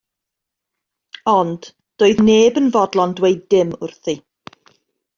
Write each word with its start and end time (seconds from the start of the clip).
Ond 1.35 1.69
doedd 2.05 2.25
neb 2.31 2.59
yn 2.63 2.73
fodlon 2.79 3.17
dweud 3.21 3.41
dim 3.55 3.79
wrthi. 3.83 4.21